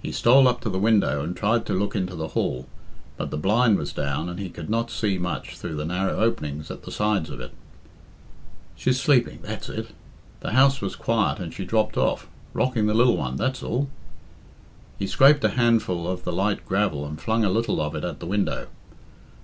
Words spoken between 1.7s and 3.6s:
look into the hall, but the